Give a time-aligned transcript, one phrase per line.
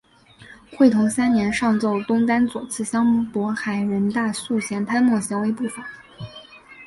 [0.75, 5.87] 会同三年上奏东丹左次相渤海人大素贤贪墨行为不法。